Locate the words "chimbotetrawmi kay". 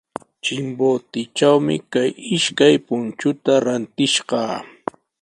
0.43-2.09